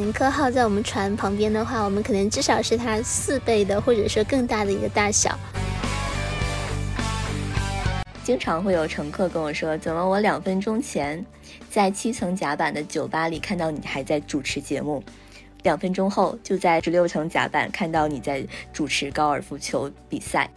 [0.00, 5.38] 坦克号在我们船旁边的话，我们可能至少是它四倍的，或者说更大的一个大小。
[8.24, 11.22] 经常会有乘客跟我说：“怎么我两分钟前
[11.68, 15.04] 在七层甲板的酒吧里看到你还在主持节目，
[15.64, 20.50] 两分钟后就在十六层甲板看到你在主持高尔夫球比赛？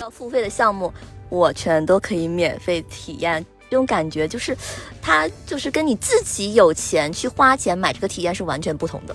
[0.00, 0.94] 要付费的项目，
[1.28, 3.44] 我全都可以免费体验。
[3.70, 4.56] 这种感觉就是，
[5.00, 9.14] 它就是跟你自己有钱去花钱买这个体验是完全不同的。”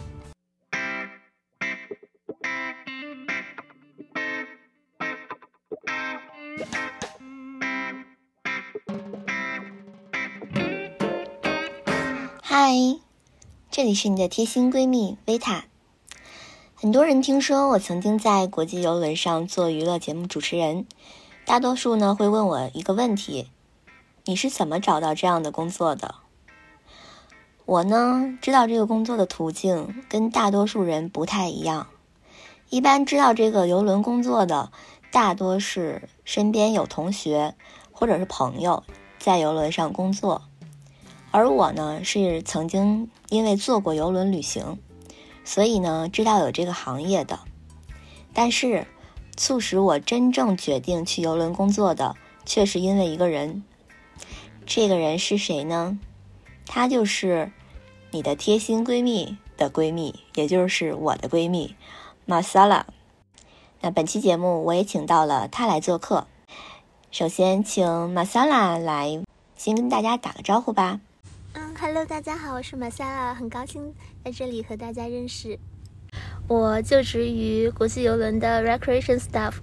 [12.42, 12.72] 嗨，
[13.70, 15.66] 这里是你的贴心闺蜜维塔。
[16.74, 20.86] 很多人听说我曾经在国际游轮上做娱乐节目主持人，
[21.46, 23.50] 大多数呢会问我一个问题：
[24.28, 26.16] 你是怎么找到这样的工作的？
[27.64, 31.86] 我呢知道这个工作的途径跟大多数人不太一样。
[32.72, 34.72] 一般知道这个游轮工作的，
[35.12, 37.54] 大多是身边有同学
[37.92, 38.84] 或者是朋友
[39.20, 40.42] 在游轮上工作。
[41.30, 44.80] 而我呢，是曾经因为做过游轮旅行，
[45.44, 47.42] 所以呢知道有这个行业的。
[48.34, 48.88] 但是，
[49.38, 53.64] 促使我真正决定去游轮工作的，却是因为一个人。
[54.66, 56.00] 这个人是谁呢？
[56.66, 57.52] 她就是
[58.10, 61.76] 你的贴心闺蜜的闺蜜，也就是我的闺蜜
[62.26, 62.88] 玛莎拉。
[63.82, 66.26] 那本期节目我也请到了她来做客。
[67.12, 69.24] 首先，请玛莎拉来
[69.56, 71.00] 先跟大家打个招呼吧。
[71.80, 73.94] Hello，大家好，我是玛莎拉，很高兴
[74.24, 75.60] 在这里和大家认识。
[76.48, 79.54] 我就职于国际游轮的 Recreation Staff，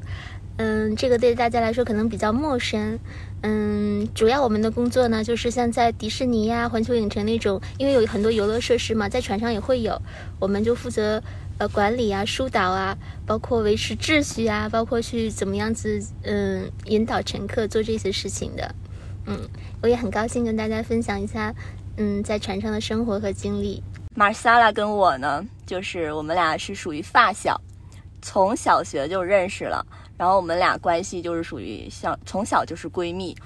[0.59, 3.01] 嗯，这个对大家来说可能比较陌生。
[3.43, 10.01] 嗯，主要我们的工作呢，就是像在迪士尼呀、环球影城那种，因为有很多游乐设施嘛，在船上也会有，
[10.39, 11.23] 我们就负责
[11.59, 18.75] 呃管理啊、疏导啊，包括维持秩序啊，包括去怎么样子嗯引导乘客做这些事情的。
[19.27, 19.39] 嗯，
[19.83, 21.55] 我也很高兴跟大家分享一下。
[21.97, 23.83] 嗯，在船上的生活和经历。
[24.15, 27.61] 玛莎拉跟我呢，就是我们俩是属于发小，
[28.23, 29.85] 从小学就认识了。
[30.23, 33.37] 然后我们俩关系就是属于像从小就是闺蜜。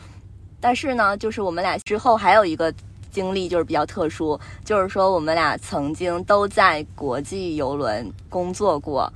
[0.60, 2.70] 但是呢，就是我们俩之后还有一个
[3.10, 9.10] 经历就是比较特殊，就是说我们俩曾经都在国际游轮工作过。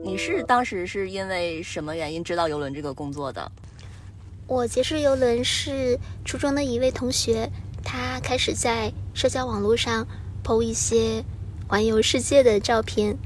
[0.00, 3.50] 你是当时是因为什么原因知道游轮这个工作的？
[4.46, 7.50] 我结识游轮是初中的一位同学，
[7.82, 10.06] 他开始在社交网络上
[10.44, 11.20] PO 一些
[11.68, 13.16] 环游世界的照片，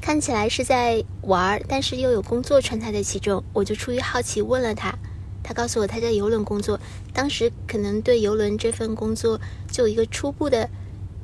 [0.00, 3.42] 看起来是在玩，但是又有工作穿插在其中。
[3.52, 4.98] 我就出于好奇问了他，
[5.42, 6.80] 他告诉我他在游轮工作，
[7.12, 10.68] 当时可能对游轮这份工作就有一个初步的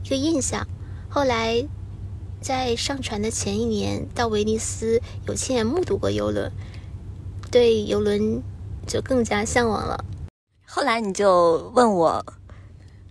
[0.04, 0.66] 一个印象。
[1.08, 1.66] 后来
[2.40, 6.52] 在上船的前一年到威尼斯，有亲眼目睹过游轮，
[7.50, 8.42] 对游轮。
[8.86, 10.02] 就更加向往了。
[10.66, 12.24] 后来你就问我，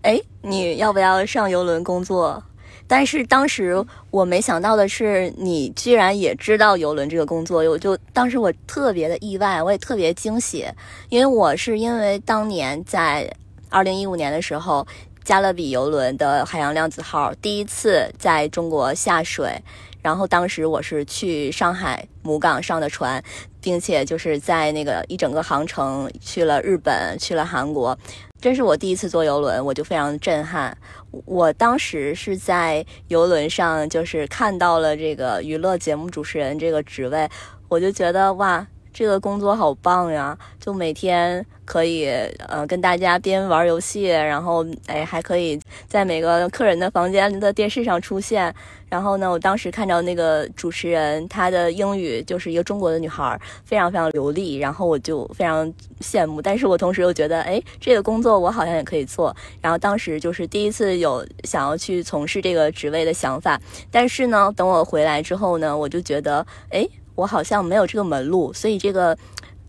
[0.02, 2.44] 哎，你要不要上游轮工作？
[2.88, 7.58] 但是当时我没想到的是，你居然也知道游轮这个工作。
[7.70, 10.66] 我就当时我特别的意外，我也特别惊喜，
[11.10, 13.30] 因为我是因为当年在
[13.70, 14.88] 二零一五年的时候，
[15.24, 19.62] 加勒比游轮的海洋量子号第一次在中国下水。
[20.08, 23.22] 然后当时我是去上海母港上的船，
[23.60, 28.00] 并且就是在那个一整个航程去了日本，去了韩国，
[28.40, 30.78] 这是我第一次坐游轮，我就非常震撼。
[31.26, 37.30] 我当时是在游轮上，就是看到了这个娱乐节目主持人这个职位，
[37.68, 38.66] 我就觉得哇。
[38.98, 40.36] 这个工作好棒呀！
[40.60, 42.08] 就每天可以
[42.48, 48.52] 呃跟大家边玩游戏，然后哎还可以在每个客人的房间的电视上出现。
[48.90, 54.56] 然后呢，我当时看到那个主持人，她的英语就是一个中国的女孩，非常非常流利。
[54.56, 55.72] 然后我就非常
[56.02, 59.36] 羡慕，但是我同时又觉得，哎，这个工作我好像也可以做。
[59.62, 63.62] 然后当时就是第一次有想要去从事这个职位的想法。
[63.92, 66.90] 但是呢，等我回来之后呢，我就觉得，哎。
[67.18, 69.18] 我好像没有这个门路，所以这个，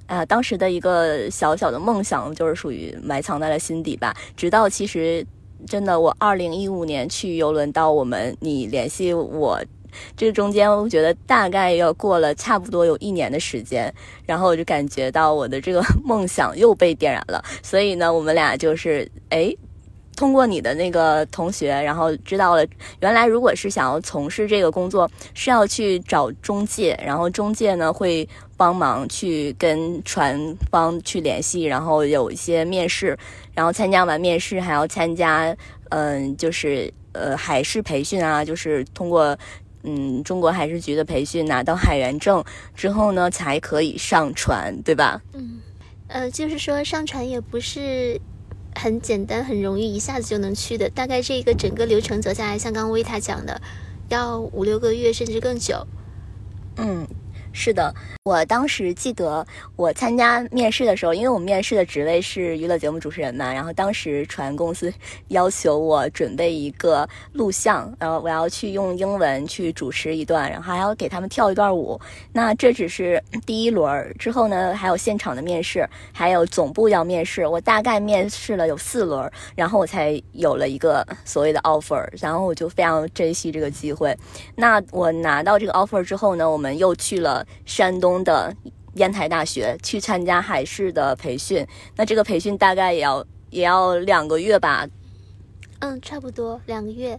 [0.06, 4.14] 啊，当时的一个小小的梦想就是属于埋藏在了心底吧。
[4.36, 5.26] 直到其实，
[5.66, 9.58] 真的，我二零一五年去游轮到我们，你联系我，
[10.14, 13.90] 这中间我觉得大概要过了差不多有一年的时间，
[14.26, 17.42] 然后我就感觉到我的这个 梦想又被点燃了。
[17.62, 19.56] 所以呢，我们俩就是哎。
[20.18, 22.66] 通过你的那个同学，然后知道了，
[22.98, 30.36] 原来如果是想要从事这个工作，是要去找中介，然后中介呢会帮忙去跟船
[30.72, 33.16] 方去联系，然后有一些面试，
[33.54, 35.56] 然后参加完面试还要参加，
[35.90, 39.38] 嗯，就是呃海事培训啊，就是通过
[39.84, 42.42] 嗯中国海事局的培训拿到海员证
[42.74, 45.22] 之后呢，才可以上船，对吧？
[45.32, 45.60] 嗯，
[46.08, 48.20] 呃，就是说上船也不是
[48.78, 53.60] 很简单、很容易一下子就能去的，大概这个整个流程走下来，像刚刚维塔讲的，
[54.08, 55.86] 要五六个月甚至更久。
[56.76, 57.06] 嗯。
[57.52, 57.92] 是的，
[58.24, 64.92] 我当时记得我参加面试的时候，因为我面试的职位是娱乐节目主持人嘛，然后当时船公司
[65.28, 72.00] 要求我准备一个录像，然后我要去用英文去主持一段，然后还要给他们跳一段舞。
[72.32, 77.44] 那这只是第一轮，之后呢还有现场的面试，还有总部要面试。
[77.46, 84.16] 我大概面试了有四轮，然后我才有了一个所谓的 offer，然后我就非常珍惜这个机会。
[84.54, 87.37] 那我拿到这个 offer 之后呢，我们又去了。
[87.64, 88.54] 山东的
[88.94, 94.88] 烟台大学去参加海事的培训，那这个培训大概也要也要两个月吧？
[95.80, 97.18] 嗯，差不多两个月，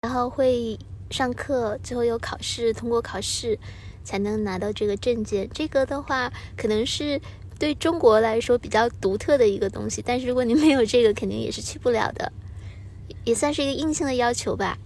[0.00, 0.78] 然后会
[1.10, 3.58] 上课，最后有考试，通过考试
[4.02, 5.48] 才能拿到这个证件。
[5.52, 7.20] 这个的话，可能是
[7.58, 12.32] 对中国来说比较独特的一个东西，但是如果你没有这个，肯定也是去不了的，
[13.24, 14.78] 也算是一个硬性的要求吧。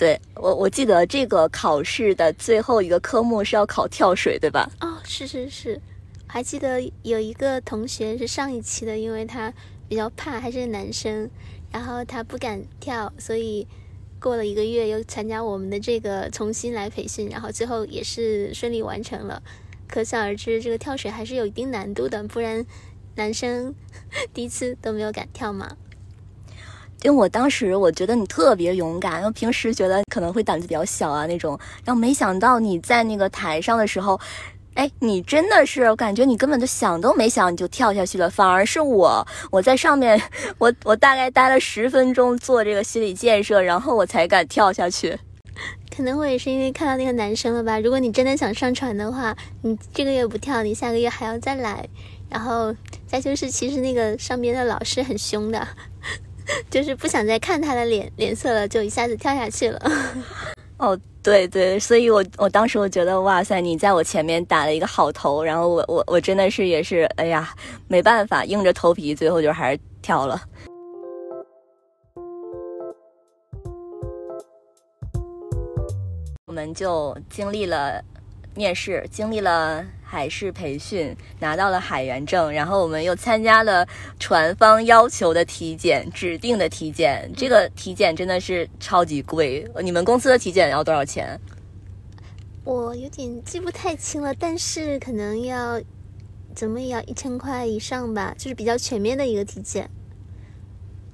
[0.00, 4.66] 对我，我记得这个考试的最后一个科目是要考跳水，对吧？
[4.80, 5.78] 哦，是是是，
[6.26, 9.52] 还记得有一个同学是上一期的，因为他
[9.90, 11.28] 比较怕，还是男生，
[11.70, 13.68] 然后他不敢跳，所以
[14.18, 19.42] 过了一个月又参加我们的这个重新来培训，然后最后也是顺利完成了。
[19.86, 22.64] 可想而知，这个跳水还是有一定难度的，不然
[23.16, 23.74] 男生
[24.32, 25.76] 第一次都没有敢跳嘛。
[27.02, 34.20] 因为我当时我觉得你特别勇敢，然后平时觉得可能会胆子比较小啊那种，然后没想到你在那个台上的时候，
[34.74, 40.20] 哎，你真的是我感觉你根本就想都没想你就跳下去了，反而是我我在上面，
[40.58, 45.18] 我我大概待了十分钟做这个心理建设，然后我才敢跳下去。
[45.94, 47.78] 可能我也是因为看到那个男生了吧？
[47.80, 51.88] 如果你真的想上船的话，你这个月不跳，你下个月还要再来。
[52.30, 52.72] 然后
[53.08, 55.66] 再就是，其实那个上边的老师很凶的。
[56.70, 59.80] 就是不想再看他的脸脸色了，就一下子跳下去了。
[60.78, 67.54] 哦，对对，所以我我当时我觉得，哇塞，你在我前面打了一个好头，然后我我我真的是也是，哎呀，
[67.86, 70.40] 没办法，硬着头皮，最后就还是跳了。
[76.46, 78.02] 我们就经历了
[78.54, 79.84] 面试，经历了。
[80.10, 83.86] 海事培训拿到了海员证，然后我们又参加了
[84.18, 87.30] 船方要求的体检，指定的体检。
[87.36, 89.64] 这个体检真的是超级贵。
[89.80, 91.40] 你们公司的体检要多少钱？
[92.64, 95.80] 我有点记不太清了，但是可能要
[96.56, 99.88] 怎么也要一千块以上吧，就是比较全面的一个体检。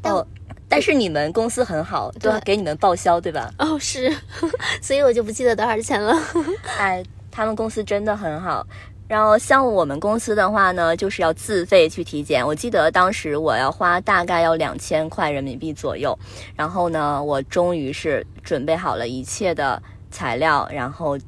[0.04, 0.26] 哦，
[0.70, 3.52] 但是你们公司很好，对给你们报销，对吧？
[3.58, 4.10] 哦，是，
[4.80, 6.18] 所以我就不记得多少钱了。
[6.78, 7.04] 哎。
[7.36, 8.66] 他们公司真的很好，
[9.06, 12.44] 然后像我们公司的话呢，就是要自费去体检。
[12.44, 16.18] 我记得当时我要花大概要两千块人民币左右，
[16.56, 21.18] 然后呢，我终于是准备好了一切的材料，然后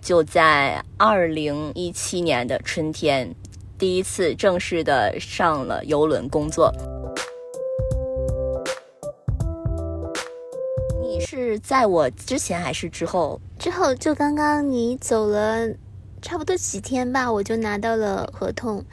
[0.00, 3.28] 就在二零一七年的春天，
[3.76, 6.72] 第一次正式的上了游轮工作。
[11.48, 13.40] 是在我之前还是之后？
[13.58, 15.68] 之后就刚刚你走了，
[16.22, 18.84] 差不多几天吧，我就拿到了合同。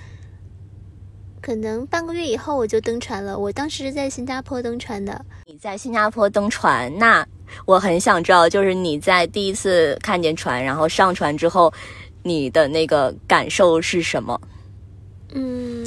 [1.41, 3.37] 可能半个月以后我就登船了。
[3.37, 5.23] 我当时是在新加坡登船的。
[5.45, 7.23] 你在新加坡登船，那
[7.65, 11.71] 我很想知道，就是你在第一次看见船，然后上船之后，
[12.23, 14.41] 你的那个感受是什么？
[15.33, 15.85] 嗯，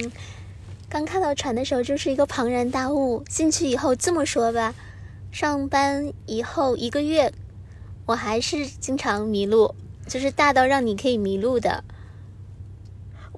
[0.89, 3.21] 刚看到船的时候就是一个庞然大物。
[3.29, 4.73] 进去以后这么说吧。
[5.31, 7.33] 上班以后一个月，
[8.07, 9.75] 我还是经常迷路，
[10.07, 11.85] 就是大到让你可以迷路的。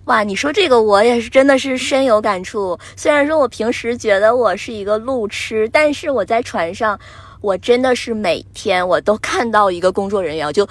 [0.04, 2.78] 哇，你说这个我也是真的是深有感触。
[2.97, 6.99] 虽然说我平时觉得我是一个路痴，但是我在船上，
[7.40, 10.66] 我真的是每天我都看到一个工作人员，就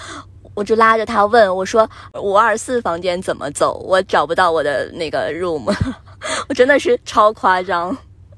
[0.56, 1.88] 我就拉着他问我说
[2.22, 3.78] ：“五二四房间怎么走？
[3.88, 5.64] 我找不到我的那个 room。
[6.50, 7.96] ”我真的是超夸张。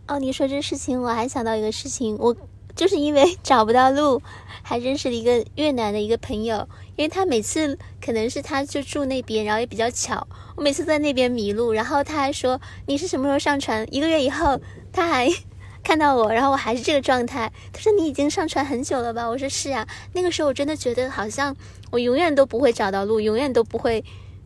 [0.07, 2.35] 哦，你说这事情，我还想到一个事情，我。
[2.75, 4.21] 就是因为 找不到路，
[4.63, 6.67] 还认识了一个越南的一个朋友。
[6.97, 13.87] 因为他每次可能是他就住那边，然后也比较巧，我每次在那边迷路，然后他还说你是什么时候上船？
[13.91, 14.59] 一个月以后
[14.91, 15.27] 他还
[15.83, 17.51] 看到我，然后我还是这个状态。
[17.73, 19.27] 他说你已经上船很久了吧？
[19.27, 19.87] 我说是啊。
[20.13, 21.55] 那个时候我真的觉得好像
[21.89, 24.03] 我永远都不会找到路，永远都不会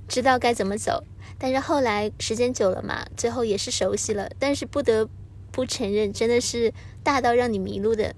[0.07, 1.03] 知道该怎么走。
[1.37, 4.29] 但是后来时间久了嘛，最后也是熟悉了。
[4.39, 5.09] 但是不得
[5.55, 8.13] 不承认，真的是大到让你迷路的。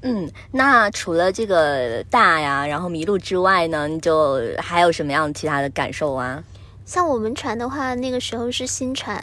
[0.00, 6.42] 嗯，那除了这个大呀，然后迷路之外呢，你就还有什么样其他的感受啊？
[6.86, 9.22] 像我们船的话，那个时候是新船，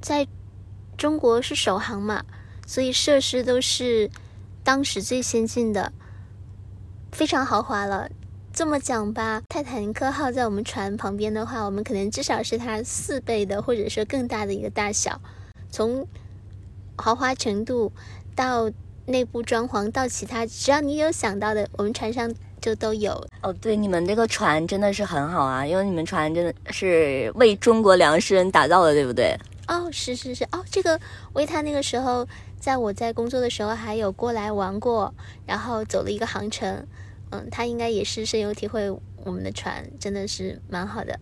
[0.00, 0.26] 在
[0.96, 2.24] 中国是首航嘛，
[2.66, 4.10] 所以设施都是
[4.64, 5.92] 当时最先进的，
[7.10, 8.08] 非常豪华了。
[8.54, 15.20] 这么讲吧，泰坦尼克号在我们船旁边的话，我们可能至少是它四倍的，或者说更大的一个大小。
[15.70, 16.06] 从
[17.02, 17.90] 豪华程度
[18.36, 18.70] 到
[19.06, 23.12] 内部装潢到其他，只要你有想到的，我们船上就都有。
[23.42, 29.36] 哦，对，你们这个船真的是很好啊，因为你们船真的是为中国量身打造的，对不对？
[29.66, 30.98] 哦，是是是，哦，这个
[31.32, 32.24] 维他那个时候
[32.60, 35.12] 在我在工作的时候还有过来玩过，
[35.44, 36.86] 然后走了一个航程。
[37.30, 38.88] 嗯，他应该也是深有体会，
[39.24, 41.18] 我们的船真的是蛮好的。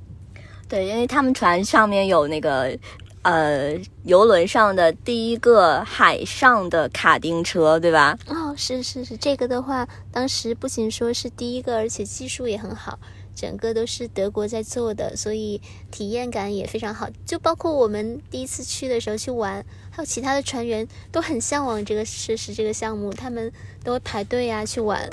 [0.69, 2.77] 对，因为他们船上面有那个，
[3.23, 8.19] 呃，游轮上的第一个海上的卡丁车，对吧？
[8.27, 12.99] 哦，是是是，这个的话，当时不仅说是第一个，而且技术也很好，
[13.35, 15.61] 整个都是德国在做的，所以
[15.91, 17.11] 体验感也非常好。
[17.27, 23.53] 就包括我们第一次去的时候去玩，还有其他的船员都很向往这个设施、这个项目，他们
[23.85, 25.11] 都会排队啊去玩。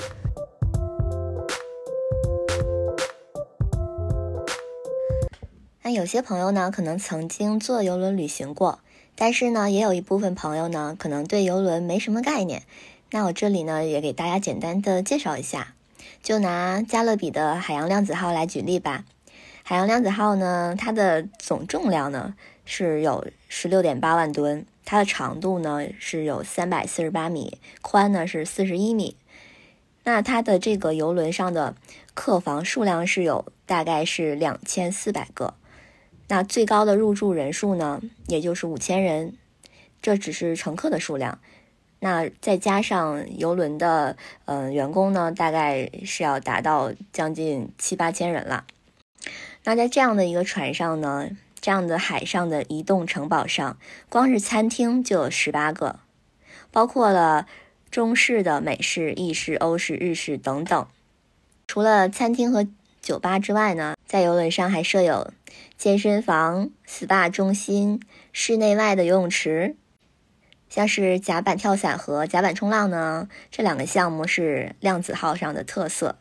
[5.88, 8.80] 那有些朋友呢，可能曾经坐游轮旅行过，
[9.16, 12.64] 但是呢，也有一部分朋友呢，可能对游轮没什么概念。
[13.10, 15.72] 那我这里呢，也给大家简单的介绍一下，
[16.22, 19.06] 就拿加勒比的海洋量子号来举例吧。
[19.62, 22.34] 海洋量子号呢，它的总重量呢
[22.66, 29.16] 是有十六点八万吨，它的长度呢是有三百四十八米，宽呢是四十一米。
[30.04, 31.74] 那它的这个游轮上的
[32.12, 35.54] 客房数量是有大概是两千四百个。
[36.28, 39.34] 那最高的入住人数呢，也就是五千人，
[40.00, 41.38] 这只是乘客的数量。
[42.00, 48.64] 那再加上游轮的嗯员工呢，大概是要达到将近七八千人了。
[49.64, 51.30] 那在这样的一个船上呢，
[51.60, 53.76] 这样的海上的移动城堡上，
[54.08, 55.98] 光是餐厅就有十八个，
[56.70, 57.46] 包括了
[57.90, 60.86] 中式的、美式、意式、欧式、日式等等。
[61.66, 62.68] 除了餐厅和
[63.02, 65.32] 酒吧之外呢，在游轮上还设有
[65.76, 68.00] 健身房、SPA 中心、
[68.32, 69.76] 室内外的游泳池，
[70.68, 76.18] 像是甲板跳伞和甲板冲浪呢，这两个项目是量子号上的特色。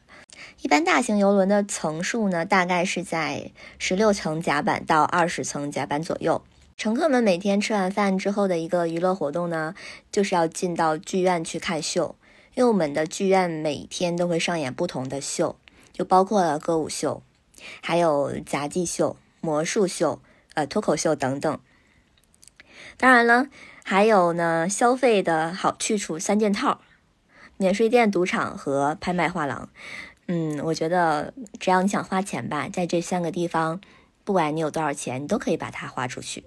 [0.61, 6.43] 一般大型游轮的层数呢，大概是在十六层甲板到二十层甲板左右。
[6.77, 9.73] 乘客们每天吃完饭之后的一个娱乐活动呢，
[10.11, 12.15] 就是要进到剧院去看秀，
[12.53, 15.57] 因为我们的剧院每天都会上演不同的秀。
[15.91, 17.23] 就包括了歌舞秀，
[17.81, 20.21] 还有杂技秀、魔术秀、
[20.53, 21.59] 呃脱口秀等等。
[22.97, 23.47] 当然了，
[23.83, 26.81] 还有呢，消费的好去处三件套：
[27.57, 29.69] 免税店、赌场和拍卖画廊。
[30.27, 33.79] 嗯，我觉得只要你想花钱吧，在这三个地方，
[34.23, 36.43] 不管你有多少钱，你都可以把它花出去。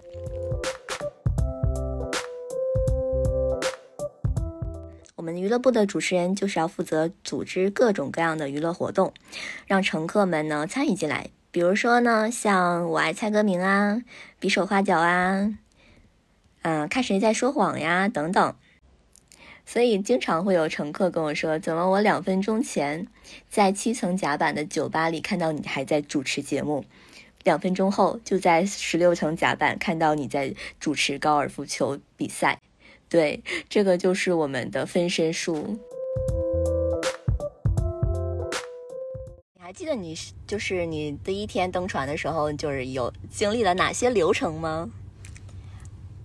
[5.20, 9.12] 我们娱乐部的主持人就是要负责组织各种各样的娱乐活动，
[9.66, 11.28] 让乘客们呢参与进来。
[11.50, 14.00] 比如说呢，像我爱猜歌名啊，
[14.38, 15.54] 比手画脚啊，
[16.62, 18.54] 嗯，看谁在说谎呀等等。
[19.66, 23.06] 所以经常会有乘客跟我说：“怎么我两分钟前
[23.50, 26.86] 在七层甲板的酒吧里看到你还在主持节目，
[27.44, 32.58] 两分钟后就在十六层甲板看到你在主持高尔夫球比赛？”
[33.10, 35.76] 对，这个就是我们的分身术。
[39.56, 44.88] 你还记得你是就是你第一天登船的时候，就是有经历了哪些流程吗？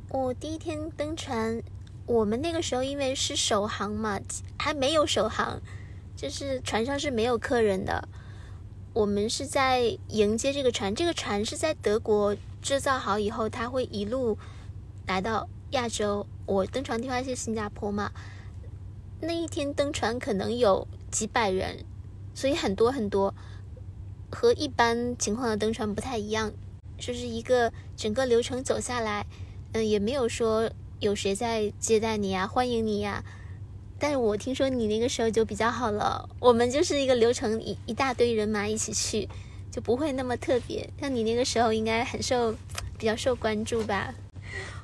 [0.10, 1.60] 我第一天登船，
[2.06, 4.20] 我们那个时候因为是首航嘛，
[4.60, 5.60] 还没有首航，
[6.15, 8.08] 就是船上是没有客人的。
[8.94, 14.38] 我们是在迎接这个船，这个船是在德国制造好以后，它会一路
[15.08, 16.27] 来到亚洲。
[16.46, 18.12] 我登船地方是新加坡嘛，
[19.22, 21.86] 那一天登船可能有几百人，
[22.34, 23.34] 所以很多很多，
[24.32, 26.52] 和一般情况的登船不太一样，
[26.98, 29.25] 就是一个整个流程走下来，
[29.74, 33.24] 嗯，也没有说有谁在接待你呀、欢迎你呀。
[33.98, 39.28] 但是我听说你那个时候就比较好了，我们就是一个流程一一大堆人马一起去，
[39.72, 40.88] 就不会那么特别。
[41.00, 42.54] 像你那个时候应该很受，
[43.00, 44.14] 比较受关注吧。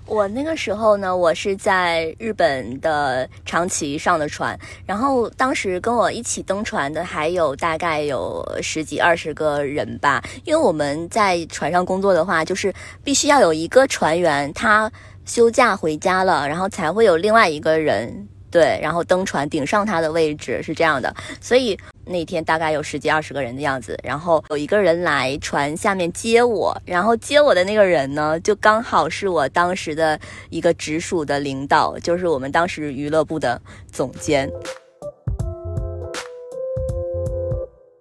[0.06, 10.22] 我那个时候呢，我是在日本的长崎上的船，然后当时跟我一起登船的还有大概有十几二十个人吧。
[10.44, 14.92] 因为我们在船上工作的话，就是必须要有一个船员他
[15.26, 18.28] 休假回家了，然后才会有另外一个人。
[18.52, 34.52] 对，然后登船顶上他的位置是这样的，所以那天大概有十几二十个人的样子，然后有一个人来船下面接我，然后接我的那个人呢，就刚好是我当时的一个直属的领导，就是我们当时娱乐部的总监，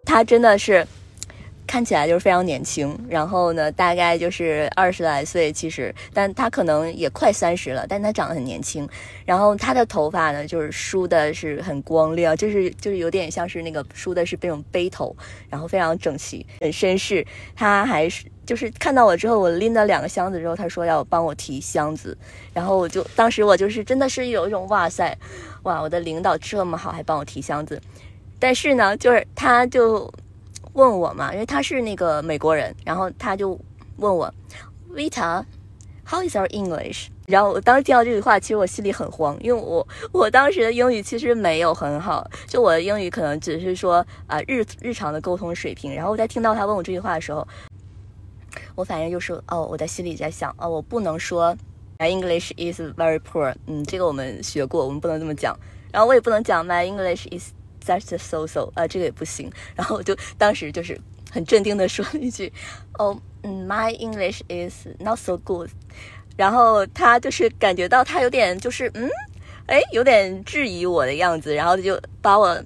[0.04, 0.86] 他真的是。
[1.70, 8.88] 看起来就是非常年轻，然后呢，大概就是二十来岁，其实，但他可能也快三十了，但他长得很年轻。
[9.24, 15.14] 然后他的头发呢，就是梳的是很光亮，就是就是有点像是那个梳的是那种背头，
[15.48, 17.24] 然后非常整齐，很绅士。
[17.54, 22.18] 他还是就是看到我之后，我拎了两个箱子之后，他说要帮我提箱子，
[22.52, 25.16] 然后我就当时我就是真的是有一种哇塞，
[25.62, 27.80] 哇，我的领导这么好，还帮我提箱子。
[28.40, 30.12] 但是呢，就是他就。
[30.74, 33.58] 问我嘛，因为他是那个美国人，然后他就
[33.96, 34.32] 问我
[34.94, 37.08] ，Vita，How is our English？
[37.26, 45.94] 然后我当时听到这句话，其实我心里很慌，因为我我当时的英语其实没有很好，就我的英语可能只是说啊日日常的沟通水平。
[45.94, 47.46] 然后我在听到他问我这句话的时候，
[48.74, 51.56] 我反正就是哦，我在心里在想，哦，我不能说
[51.98, 55.56] My English is very poor，嗯，这个我们学过，我们不能这么讲。
[55.92, 57.52] 然后我也不能讲 My English is
[57.84, 59.50] That's so so 啊，这个也不行。
[59.74, 62.52] 然后我就当时就是很镇定的说了一句
[62.98, 65.70] ：“哦，嗯，My English is not so good。”
[66.36, 69.10] 然后他就是感觉到他有点就是嗯，
[69.66, 72.62] 哎，有点质疑我的样子，然后就把我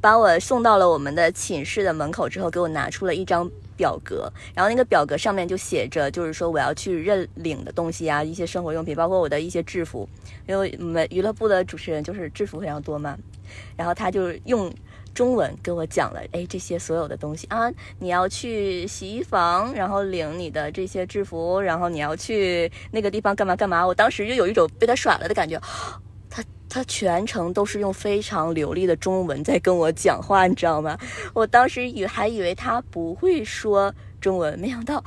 [0.00, 3.50] 把我送到了我们的寝室的门口之后，给我拿出了一张
[3.80, 4.30] 表格。
[4.54, 10.06] 然后那个表格上面就写着，就是说我要去认领的东西啊，一些生活用品，包括我的一些制服，
[10.46, 13.16] 因为我们娱乐部的主持人就是制服非常多嘛。
[13.76, 14.70] 然后他就用
[15.14, 23.86] 中文跟我讲了，哎，这些所有的东西啊，你要去洗衣房，然后领你的这些制服，然后你要去那个地方干嘛干嘛。
[23.86, 25.58] 我当时就有一种被他耍了的感觉，
[26.70, 30.96] 他全程都是用非常流利的中文在跟我讲话，你知道吗？
[31.34, 35.04] 我当时以还以为他不会说中文，没想到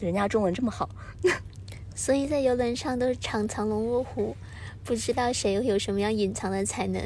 [0.00, 0.88] 人家中文这么好。
[1.94, 4.36] 所以在游轮上都是常藏龙卧虎，
[4.84, 7.02] 不知道谁有什么样隐藏的才能。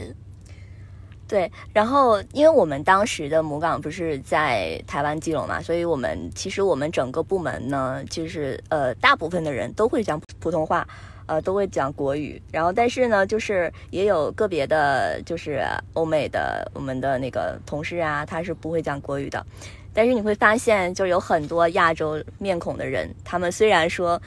[1.29, 10.85] 对，然后因为我们当时的母港不是在台湾基隆嘛，所以我们其实我们整个部门呢，就是呃大部分的人都会讲普通话，
[11.31, 15.63] 呃都会讲国语，然后但是呢，就是也有个别的，就是
[15.93, 19.47] 欧美的我们的那个同事啊，他是不会讲国语的，
[19.95, 24.21] 但是你会发现，就有很多亚洲面孔的人，他们虽然说。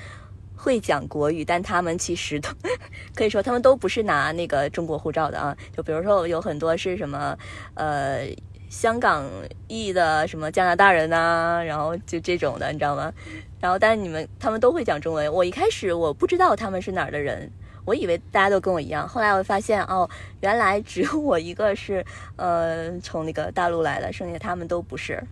[0.56, 2.48] 会讲国语，但他们其实都
[3.14, 5.54] 可以说，他们都不是拿那个中国护照的啊。
[5.76, 7.38] 就比如说，有很多是什么，
[7.74, 8.26] 呃，
[8.70, 9.26] 香港
[9.68, 13.12] 裔的什么加拿大人呐，然后就这种的，你知道吗？
[13.64, 15.32] 然后，但是你们他们都会讲中文。
[15.32, 17.50] 我一开始我不知道他们是哪儿的人，
[17.86, 19.08] 我以为大家都跟我一样。
[19.08, 20.10] 后来我发现，哦，
[20.42, 25.24] 原来只有我一个是，呃，从那个大陆来的，剩下他们都不是。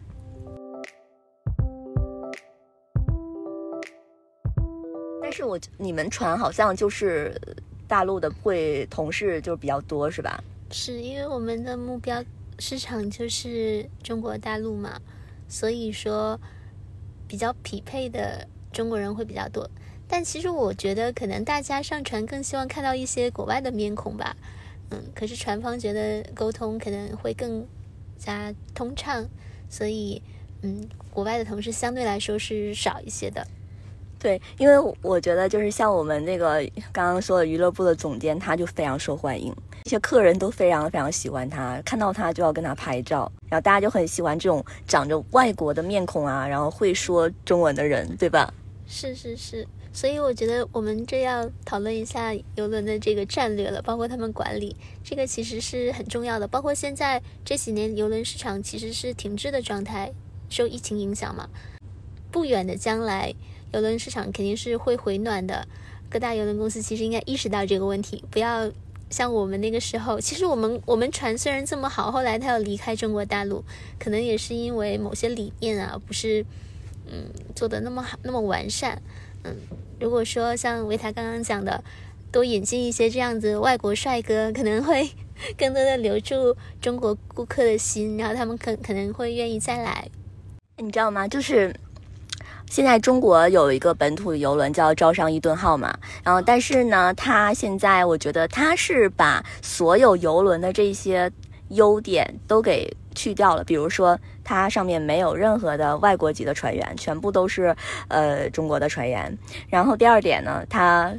[5.22, 7.38] 但是我你们船好像就是
[7.86, 10.42] 大陆的会同事就比较多是吧？
[10.72, 12.24] 是因为我们的目标
[12.60, 14.98] 市场就是中国大陆嘛，
[15.50, 16.40] 所以说
[17.32, 19.66] 比较匹配的中国人会比较多。
[20.06, 24.36] 但其实我觉得可能大家上船更希望看到一些国外的面孔吧。
[24.90, 27.66] 嗯，可是船方觉得沟通可能会更
[28.18, 29.26] 加通畅，
[29.70, 30.22] 所以
[30.62, 33.48] 嗯，国外的同事相对来说是少一些的。
[34.20, 39.56] 对，因为我觉得就是像我们那个刚刚说的娱乐部的总监，他就非常受欢迎，
[39.92, 48.54] 些客人都非常非常喜欢他，看到他就要跟他拍照，然后大家就很喜欢这种长着外国的面孔啊，然后会说中文的人，对吧？
[48.88, 56.48] 是是是，所以我觉得我们这要讨论一下游轮的这个战略了，包括他们管理，这个其实是很重要的。
[56.48, 60.14] 包括现在这几年游轮市场其实是停滞的状态，
[60.50, 61.50] 受疫情影响嘛，
[62.32, 63.34] 不远的将来。
[63.74, 65.66] 游轮市场肯定是会回暖的，
[66.10, 68.70] 各大游轮公司其实应该意识到这个问题，不要
[69.12, 70.20] 像我们那个时候。
[70.20, 73.64] 其实我们我们船虽然这么好，后来他要离开中国大陆，
[74.00, 76.44] 可能也是因为某些理念啊，不是
[77.06, 79.00] 嗯做的那么好，那么完善。
[79.44, 79.56] 嗯，
[80.00, 81.84] 如果说像维塔刚刚讲的，
[82.32, 85.10] 多引进一些这样子外国帅哥，可能会
[85.58, 90.10] 更多的留住中国顾客的心，然后他们可可能会愿意再来。
[90.78, 91.28] 你知道吗？
[91.28, 91.76] 就是。
[92.72, 101.30] 现在中国有一个本土的游轮叫招商伊顿号嘛，然后但是呢，它现在我觉得它是把所有游轮的这些
[101.72, 107.76] 优点都给去掉了，比如说它上面没有任何的外国籍的船员，全部都是
[108.08, 109.38] 呃中国的船员。
[109.68, 111.14] 然后第二点呢，它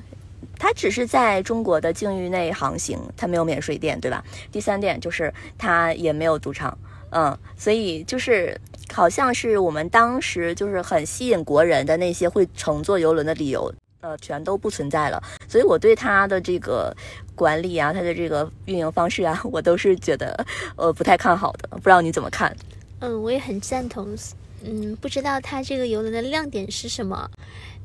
[0.58, 4.24] 它只是在中国的境域内航行，它没有免税店，对吧？
[4.50, 6.78] 第三点就是它也没有赌场，
[7.10, 8.58] 嗯，所以就是
[8.92, 15.22] 好像是我们当时就是很吸引国人的那些会乘坐游轮的理由，呃，全都不存在了。
[15.48, 16.94] 所以我对它的这个
[17.34, 20.44] 管理啊，它的这个运营方式啊， 我都是觉得
[20.76, 21.68] 呃不太看好的。
[21.70, 22.54] 不知道你怎么看？
[23.00, 24.16] 嗯，我也很赞同。
[24.64, 27.28] 嗯，不知道它这个游轮的亮点是什么？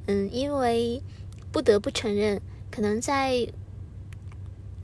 [0.07, 1.01] 嗯，因为
[1.51, 2.39] 不得不承认。
[2.69, 3.47] 可能在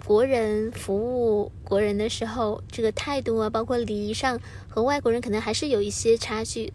[0.05, 4.37] 国人服务国人的时候，这个态度啊，包括礼仪上
[4.67, 6.73] 和外国人可能还是有一些差距。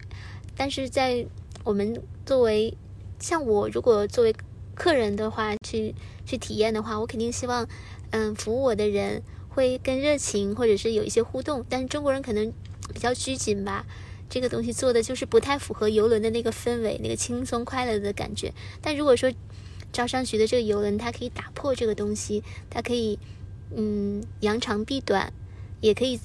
[0.57, 1.27] 但是在
[1.63, 2.75] 我们作为
[3.19, 4.35] 像我，如果作为
[4.73, 5.93] 客人的话，去
[6.25, 7.67] 去体验的话，我肯定希望，
[8.09, 11.63] 嗯，服务我的人会更热情，或者是有一些互动。
[11.69, 12.51] 但是中国人可能
[12.91, 13.85] 比较拘谨吧，
[14.27, 18.51] 这个东西做的就是不太符合游轮的那个氛围，那个轻松快乐的感觉。
[18.81, 19.31] 但如果说，
[19.91, 23.17] 招商局的这个游轮，它可以打破这个东西，它可以，
[23.75, 25.31] 嗯，扬长避短，
[25.81, 26.19] 也可以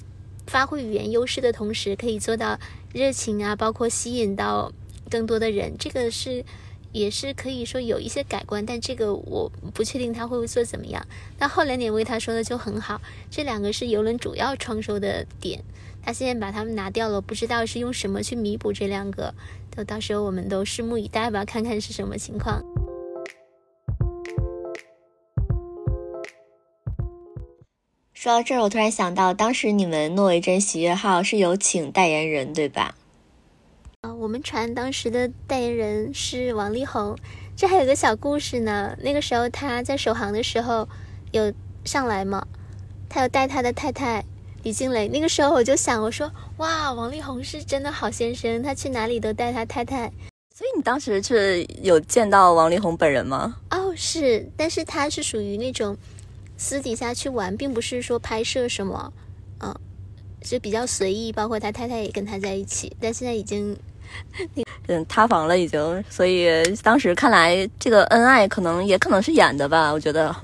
[0.47, 2.59] 发挥语言优势的同时，可以做到
[2.93, 4.71] 热情啊，包括吸引到
[5.09, 5.75] 更多的人。
[5.77, 6.45] 这个是
[6.91, 11.05] 也是可以说有一些改观，但这个我不确定他会不会做怎么样。
[11.39, 15.63] 那后来两位他说的就很好，这两个是游轮主要创收的点，
[16.03, 19.33] 他现在把他们拿掉了，不知道是用什么去弥补这两个。
[19.75, 22.63] 就到时候我们都拭目以待吧，看看是什么情况。
[28.25, 32.95] 说到这儿，我突然想到，当时你们诺维珍喜悦号是有请代言人，对吧？
[34.01, 37.15] 啊，我们船当时的代言人是王力宏。
[37.55, 38.97] 这还有个小故事呢。
[38.99, 40.89] 那个时候他在首航的时候
[41.33, 42.47] 有上来嘛，
[43.07, 44.25] 他有带他的太太
[44.63, 45.07] 李静蕾。
[45.07, 50.11] 那个时候我就想，我说哇，王力宏是真的好先生，他去哪里都带他太太。
[50.55, 53.57] 所以你当时是有见到王力宏本人吗？
[53.69, 55.95] 哦，是，但是他是属于那种。
[56.57, 59.11] 私底下去玩，并不是说拍摄什么，
[59.59, 59.75] 嗯，
[60.41, 61.31] 就比较随意。
[61.31, 63.77] 包括他太太也跟他在一起，但现在已经，
[64.87, 66.03] 嗯，塌房了已经。
[66.09, 66.47] 所以
[66.81, 70.35] 当时看来，这个恩爱可能也可能是演的吧，我觉得。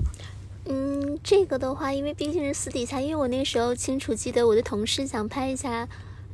[0.66, 5.88] 嗯，这个的话，因为毕竟是私底下，因为我那时候清楚记得我的同事想拍一下。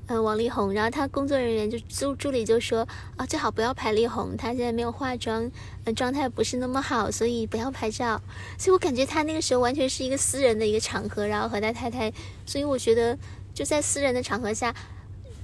[0.09, 5.51] 嗯，王力宏，然后他工作人员就助助理就说啊，最好不要拍力宏，他现在没有化妆，
[5.85, 8.21] 嗯，状态不是那么好，所以不要拍照。
[8.59, 12.12] 所以我感觉他那个时候完全是一个私人的一个场合，然后和他太太，
[12.47, 13.16] 所以我觉得
[13.53, 14.75] 就在私人的场合下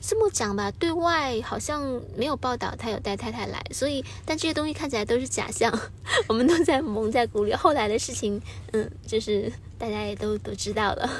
[0.00, 5.70] 这么讲吧，对外好像没有报道他有带太太来，所以但这些东西看起来都是假象，
[6.26, 7.52] 我们都在蒙在鼓里。
[7.52, 8.40] 后来的事情，
[8.72, 11.10] 嗯，就是大家也都都知道了。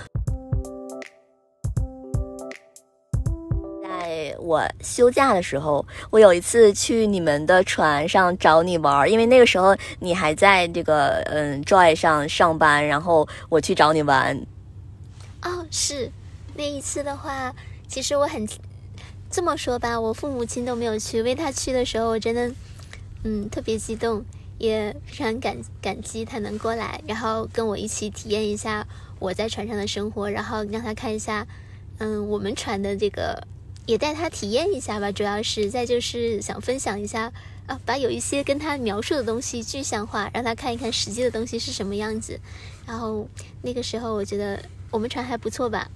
[4.39, 14.41] 我休假的时候，我有一次去你们的船上找你玩，因为那个时候你还在这个嗯 Joy 上上班，然后我去找你玩。
[15.43, 16.11] 哦，是
[16.55, 17.55] 那一次的话，
[17.87, 18.49] 其实我很
[19.31, 22.51] 这么说吧，我父母亲都没有去，为他去的时候，我真的
[23.25, 24.25] 嗯特别激动，
[24.59, 28.87] 也非常感感激他能过来，然后跟我一起体验一下
[29.19, 31.47] 我在船上的生活，然后让他看一下
[31.99, 33.47] 嗯我们船的这个。
[33.87, 37.33] 也带他体验一下吧，主要是再就是想分享一下
[37.67, 42.39] 啊，把有一些跟他描述的东西具象化，让他看一看实际的东西是什么样子。
[42.87, 43.29] 然后
[43.63, 45.91] 那个时候，我觉得我们船还不错吧。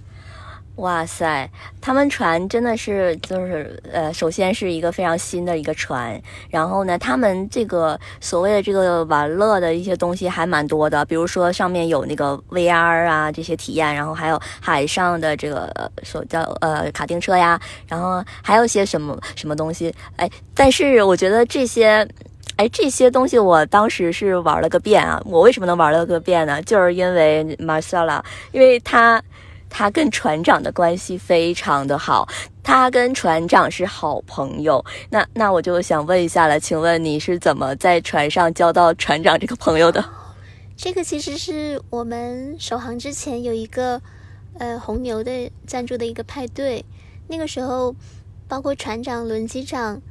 [0.79, 1.49] 哇塞，
[1.81, 22.07] 他们船真的是就是呃，首先是一个非常新的一个船，然后呢，他们这个所谓的这个玩乐的一些东西还蛮多的，比如说上面有那个 VR 啊这些体验，然后还有海上的这个所叫呃卡丁车呀，然后还有些什么什么东西，哎，但是我觉得这些，
[22.55, 26.61] 哎这些东西我当时是玩了个遍啊，我为什么能玩了个遍呢？
[26.61, 29.21] 就是因为 Marcella，因为他。
[29.69, 32.27] 他跟船长的关系非常的好，
[32.63, 34.83] 他跟船长是好朋友。
[35.09, 40.03] 那那我就想问一下了，请问你是怎么在船上交到船长这个朋友的？
[40.75, 44.01] 这个其实是我们首航之前有一个
[44.57, 46.83] 呃红牛的赞助的一个派对，
[47.27, 47.95] 那个时候
[48.47, 50.01] 包括船长、轮机长、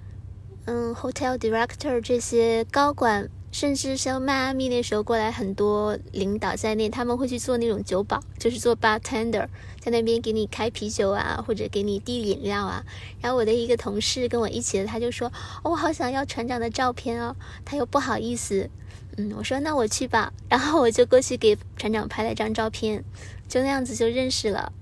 [0.66, 3.29] 嗯 hotel director 这些高管。
[3.59, 9.49] 甚至像迈阿密那时候过来很多领导在内，他们会去做那种酒保，就是做 bartender，
[9.81, 12.85] 在那边给你开啤酒啊，或者给你递饮料啊。
[13.21, 15.33] 然后我的一个同事跟我一起的，他就说
[15.64, 17.35] ：“我好想要船长的照片哦。”
[17.66, 18.71] 他又不好意思，
[19.16, 23.03] 嗯，我说：“那我去吧。”然后我就过去给船长拍了一张照片，
[23.49, 24.73] 就那样子就认识了。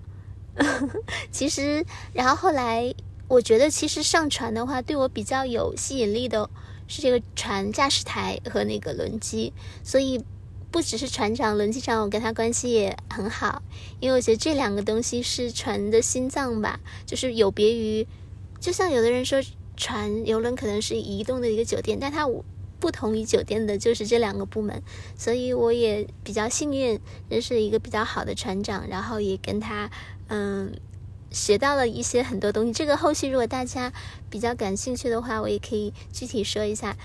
[1.33, 2.95] 其实，然后后来
[3.27, 6.51] 我觉得，其实上船的话，对我比较有吸引力的。
[6.89, 10.25] 是这个船驾驶台和那个轮机，所以
[10.71, 13.63] 不只是船长，轮机长我跟他关系也很好，
[14.01, 18.07] 因为我觉得这两个东西是船的心脏吧，就是有别于，
[18.61, 19.43] 就像有的人说
[19.77, 22.29] 船游轮可能是移动的一个酒店，但它
[22.79, 24.83] 不同于酒店的就是这两个部门，
[25.17, 29.91] 所以我也比较幸运认识一个比较好的船长，然后也跟他
[30.29, 30.73] 嗯。
[31.37, 33.93] 学到了一些很多东西，这个后续如果大家
[34.31, 36.97] 比较感兴趣的话，我也可以具体说一下。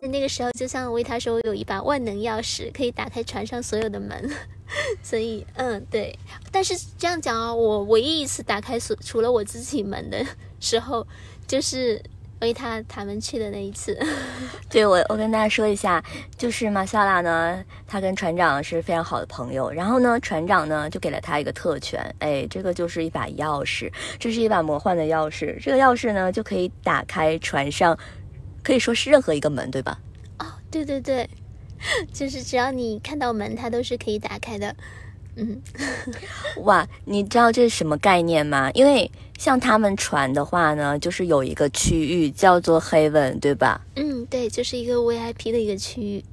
[0.00, 4.30] 那个时候，就像维他说，我有一把万能钥匙，可以打开船上所有的门，
[5.02, 6.16] 所以，嗯，对。
[6.52, 10.24] 但是这样讲啊，我唯一一次打开所除了我自己门的
[10.60, 11.04] 时候，
[11.48, 12.00] 就是。
[12.44, 13.98] 为他他们去的那一次，
[14.68, 16.04] 对我我跟大家说一下，
[16.36, 19.70] 就是马萨拉呢，他跟船长是非常好的朋友。
[19.70, 25.58] 然后呢，船长呢就给了他一个特权，哎，这个就是一把钥匙，这是一把魔幻的钥匙。
[25.62, 27.98] 这个钥匙呢就可以打开船上，
[28.62, 29.98] 可以说是任何一个门，对吧？
[30.38, 31.26] 哦，对对对，
[32.12, 34.76] 就是只要你看到门，它都是可以打开的。
[35.36, 35.60] 嗯，
[36.64, 38.70] 哇，你知道这是什么概念吗？
[38.72, 43.80] 因为像他们船的话呢，就是有一个区域叫做黑 n 对吧？
[43.96, 46.24] 嗯，对，就是一个 VIP 的一个区域。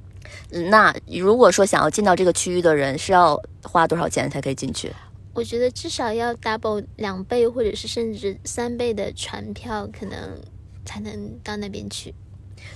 [0.70, 4.92] 那如果说想要进到这个区域的人，是要花多少钱才可以进去？
[5.34, 10.40] 我觉得至少要 double 两倍，或者是甚至三倍的船票，可能
[10.84, 12.14] 才能到那边去。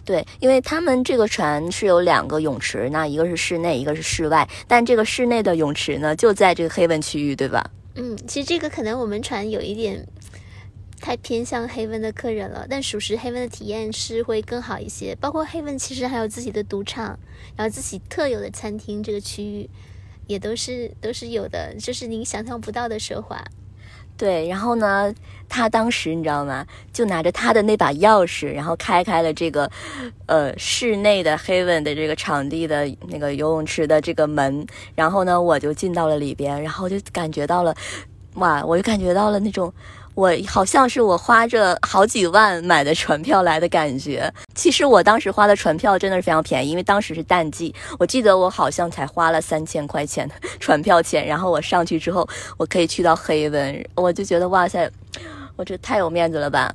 [0.05, 4.49] 对，因为他们这个船是有两个泳池，那一个是室内，一个是室外。
[4.69, 7.71] 但这个室内的泳池呢，就在这个黑温区域，对吧？
[7.95, 10.07] 嗯，其实这个可能我们船有一点
[11.01, 15.17] 太偏向黑温的客人了，但属实黑温的体验是会更好一些。
[15.21, 17.19] 包括黑温其实还有自己的赌场，
[17.57, 19.69] 然后自己特有的餐厅，这个区域
[20.27, 23.45] 也都是都是有的，就是您想象不到的奢华。
[24.17, 25.15] 对，然后呢，
[25.49, 26.67] 他当时你知道吗？
[26.93, 29.71] 就拿着他的那把钥匙，然后开开了这个，
[30.27, 37.75] 呃，室内的黑文的这个场地的那个游泳池的这个门，然后呢，我就进到了里边，然后就感觉到了，
[38.35, 39.73] 哇，我就感觉到了那种。
[40.17, 44.33] 我好像是我花着好几万买的船票来的感觉。
[44.55, 47.73] 其实我当时花的船票真的是非常便宜，因为当时是淡季。
[47.99, 52.27] 我记得我好像才花了三千块钱的船票钱，然后我上去之后，
[52.57, 54.91] 我可以去到黑文，我就觉得哇塞，
[55.55, 56.75] 我这太有面子了吧。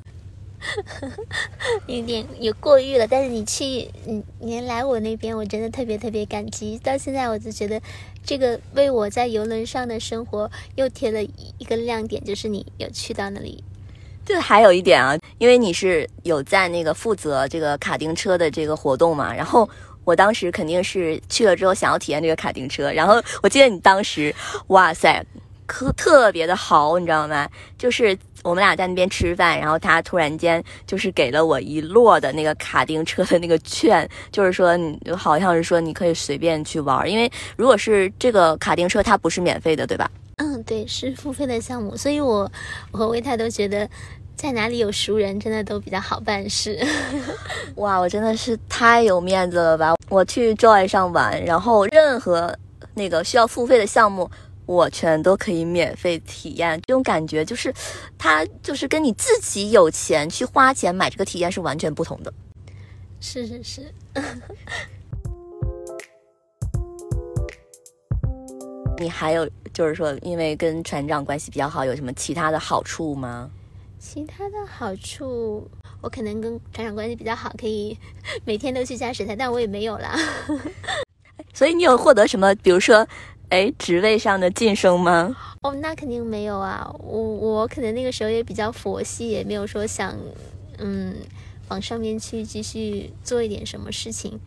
[1.86, 6.78] 有点有过誉了，但是你去，你你来我那边，我真的特别特别感激。
[6.78, 7.80] 到现在我就觉得，
[8.24, 13.62] 这个为我在游轮上的生活又添了一个亮点，就是你有去到那里。
[14.24, 19.68] 对，还有一点啊，因为你是有在那个负责这个卡丁车的这个活动嘛，然后
[20.04, 24.32] 我当时肯定是去了之后想要体验这个卡丁车，然后我记得你当时，
[24.68, 25.24] 哇塞，
[25.66, 27.48] 可特别的好，你知道吗？
[27.78, 28.16] 就是。
[28.44, 40.10] 我们俩在那边吃饭，然后他突然间就是给了我一摞的那个卡丁车的那个券， 就是说你好像是说你可以随便去玩，因为如果是这个卡丁车，它不是免费的，对吧？
[40.38, 42.50] 嗯，对，是付费的项目，所以我
[42.90, 43.88] 我和魏泰都觉得
[44.34, 46.84] 在哪里有熟人，真的都比较好办事。
[47.76, 49.94] 哇，我真的是太有面子了吧！
[50.08, 52.52] 我去 Joy 上玩，然后任何
[52.94, 54.28] 那个需要付费的项目。
[54.64, 57.74] 我全都可以免费体验，这种感觉就是，
[58.16, 62.32] 它就是跟你自己有钱去花钱买这个体验是完全不同的。
[63.20, 63.92] 是是是。
[68.98, 73.50] 你还有就是说，因为跟船长关系比较好，有什么其他的好处吗？
[73.98, 75.68] 其他的好处，
[76.00, 77.98] 我可能跟船长关系比较好，可以
[78.44, 80.16] 每天都去驾驶台，但我也没有啦。
[81.52, 82.54] 所以你有获得什么？
[82.56, 83.04] 比如说。
[83.52, 85.36] 哎，职位上的晋升吗？
[85.60, 86.90] 哦，那肯定没有啊。
[87.00, 90.16] 我我可能那个时候也比较佛系，也没有说想，
[90.78, 91.16] 嗯，
[91.68, 94.40] 往上面去继续做一点什么事情。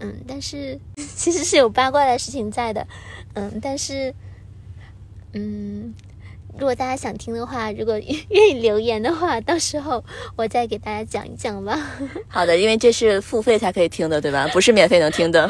[0.00, 0.78] 嗯，但是
[1.16, 2.86] 其实是有八卦的事情在的。
[3.32, 4.14] 嗯，但是，
[5.32, 5.94] 嗯，
[6.52, 10.04] 如果大家想听的话，如果 愿意留言的话，到时候
[10.36, 11.80] 我再给大家讲一讲吧。
[12.28, 14.46] 好的，因为这是付费才可以听的，对吧？
[14.52, 15.48] 不是免费能听的。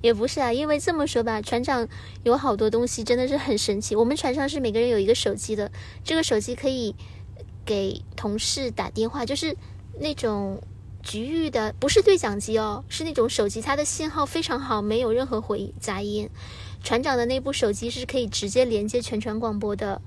[0.00, 1.88] 也不是啊，因为这么说吧，船长
[2.22, 3.96] 有好多东西真的是很神奇。
[3.96, 5.70] 我们船上是每个人有一个手机的，
[6.04, 6.94] 这个手机可以
[7.64, 9.56] 给同事打电话，就是
[9.98, 10.60] 那种
[11.02, 16.30] 局域的，不是对讲机哦，是那种手机，它的信号非常好，没有任何回杂音。
[16.80, 20.00] 船长的那部手机是可以直接连接全船广播的，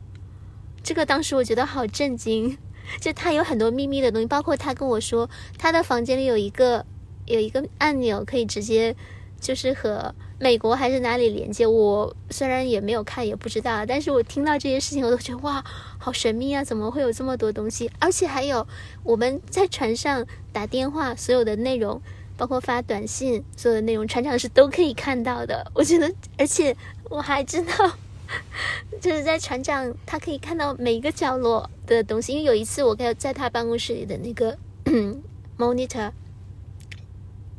[0.82, 2.58] 这个当时我觉得好震惊，
[3.02, 6.86] 就他有很多秘密的东西，包括他跟我说他的房间里有一个
[7.26, 8.96] 有一个按钮可以直接
[9.42, 11.68] 就是和美国还是哪里连接。
[11.68, 15.62] 我虽然也没有看也不知道，但是我听到这些事情我都觉得哇，
[15.98, 16.64] 好神秘啊！
[16.64, 17.92] 怎么会有这么多东西？
[18.00, 18.66] 而且还有
[19.04, 22.02] 我们在船上打电话所有的内容。
[22.38, 25.70] 包括发短信，所有的内容船长是都可以看到的。
[25.76, 26.76] 我觉得，而且
[27.08, 27.96] 我还知道，
[29.00, 32.32] 就是在船长他可以看到每一个角落的东西。
[32.32, 34.58] 因为有一次我在在他办公室里的那个
[35.56, 36.10] monitor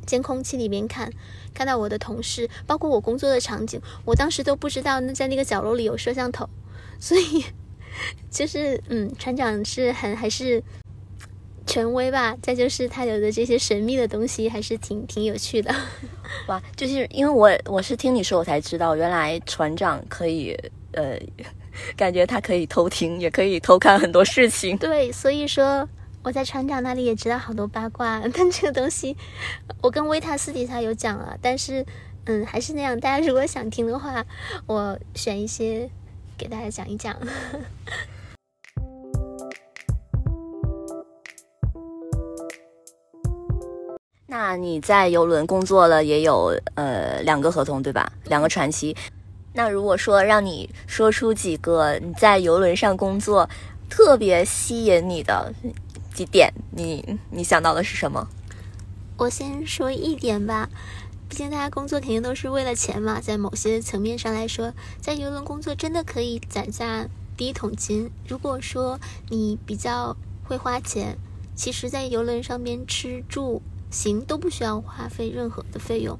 [0.05, 1.11] 监控器里面看，
[1.53, 6.47] 看到我的同事，包括我工作的场景，我当时都不知道那在那个角落里有摄像头。
[6.99, 7.45] 所以，
[8.29, 10.63] 就是嗯，船长是很还是。
[11.65, 15.73] 权威吧，再就是他有的这些神秘的东西，还是挺挺有趣的。
[16.47, 20.53] 哇，就是因为我我是听你说，我才知道原来船长可以
[20.91, 21.17] 呃，
[21.95, 24.77] 感觉他可以偷听，也可以偷看很多事情。
[24.77, 25.87] 对，所以说
[26.23, 29.15] 我在船长那里也知道好多八卦， 但这个东西
[29.81, 31.85] 我跟维塔私底下有讲了，但是
[32.25, 34.25] 嗯，还是那样，大家如果想听的话，
[34.65, 35.89] 我选一些
[36.37, 37.13] 给大家讲一讲。
[44.27, 48.09] 那你在游轮工作了也有呃两个合同对吧？
[48.25, 48.95] 两个传奇。
[49.53, 53.47] 那如果说让你说出几个你在游轮上工作
[53.87, 55.53] 特别吸引你的
[56.13, 58.27] 几点，你你想到的是什么？
[59.17, 60.69] 我先说一点吧，
[61.27, 63.19] 毕竟大家工作肯定都是为了钱嘛。
[63.19, 68.09] 在某些层面上来说，在游轮工作真的可以攒下第一桶金。
[68.27, 68.99] 如果说
[69.29, 71.17] 你比较会花钱，
[71.55, 73.61] 其实，在游轮上边吃住。
[73.91, 76.17] 行都不需要花费任何的费用，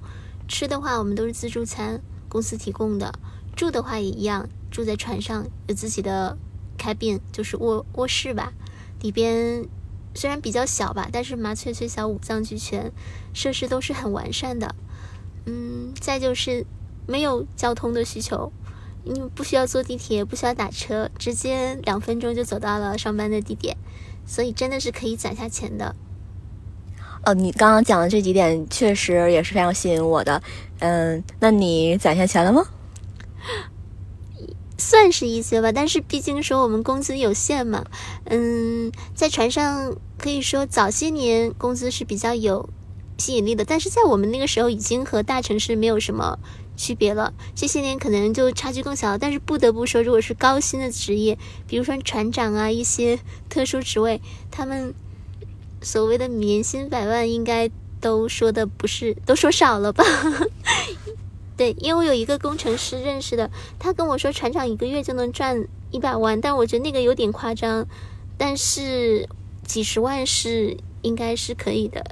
[0.48, 3.12] 吃的话我们都是自助餐，公司提供的；
[3.56, 6.38] 住的话也一样，住在船上有自己的
[6.78, 8.54] cabin，就是卧卧室吧，
[9.02, 9.68] 里边
[10.16, 12.92] 虽然比较小吧，但是麻雀虽小五脏俱全，
[13.34, 14.76] 设施都是很完善的。
[15.46, 16.66] 嗯，再就是
[17.06, 18.52] 没有交通的需求，
[19.04, 23.76] 你不需要坐地铁，不需要打车，直接两分钟就走到了上班的地点，
[24.26, 25.96] 所以真的是可以攒下钱的。
[27.26, 30.42] 哦，你刚刚讲的这几点确实也是非常吸引我的。
[30.80, 32.66] 嗯，那你攒下钱了吗？
[34.84, 37.86] 算是一些吧，但是毕竟说我们工资有限嘛。
[38.26, 42.70] 嗯，在船上可以说早些年工资是比较有
[43.18, 46.38] 吸引力的，但是在我们那个时候已经和大城市没有什么
[46.76, 47.34] 区别了。
[47.56, 49.18] 这些年可能就差距更小了。
[49.18, 53.20] 但是不得不说，如果是高薪的职业，比如说船长啊，一些
[53.50, 54.94] 特殊职位，他们。
[55.86, 57.70] 所谓的年薪百万，应该
[58.00, 60.06] 都说的不是，都说少了吧？
[61.56, 67.86] 对，因为我有一个工程师认识的，他跟我说船长一个月就能赚一百万，但我觉得那个有点夸张，
[68.38, 69.30] 但是
[69.66, 72.04] 几十万是应该是可以的。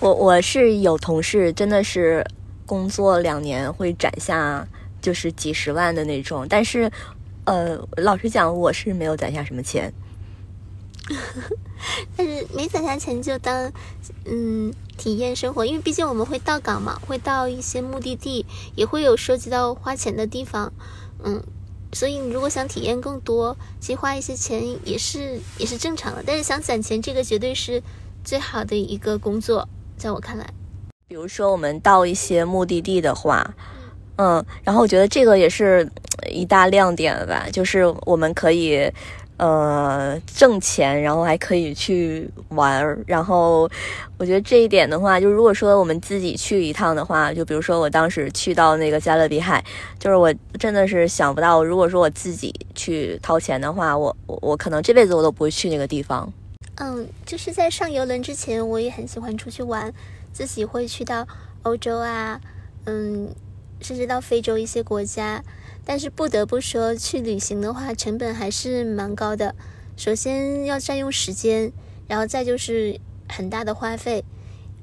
[0.00, 2.26] 我我是有同事，真的是
[2.66, 4.66] 工作两年会攒下
[5.00, 6.90] 就是几十万的那种，但是
[7.44, 9.92] 呃，老实讲，我是没有攒下什么钱。
[12.16, 13.72] 但是没攒下钱就当
[14.24, 20.70] 嗯体验生活，因为毕竟我们会到港嘛，会到一些目的地，也会有涉及到花钱的地方，
[21.24, 21.42] 嗯，
[21.90, 26.22] 所以你如果想体验更多，其实花一些钱也是也是正常的。
[26.26, 27.82] 但是想攒钱，这个绝对是
[28.22, 30.46] 最好的一个工作，在我看来。
[31.08, 33.54] 比如说我们到一些目的地的话，
[34.16, 35.90] 嗯，然后我觉得这个也是
[36.28, 38.92] 一大亮点吧，就是我们可以。
[39.40, 43.62] 呃，挣钱，然后还可以去玩儿，然后
[44.18, 49.64] 我觉得这一点的话，就如果说我们自己去一趟的话，就比如说我当时去到那个加勒比海，
[49.98, 56.30] 就是我真的是想不到，如果说我自己去掏钱的话，我我我可能这辈子我都不会去那个地方。
[56.74, 59.90] 嗯，就是在上游轮之前，我也很喜欢出去玩，
[60.34, 61.26] 自己会去到
[61.62, 62.38] 欧洲啊，
[62.84, 63.34] 嗯，
[63.80, 65.42] 甚至到非洲一些国家。
[65.84, 69.54] 但是不得不说，去旅行的话，成本还是蛮高的。
[69.96, 71.72] 首先要占用时间，
[72.08, 74.24] 然后再就是很大的花费。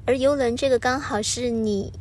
[0.06, 1.92] 而游轮这个刚好是你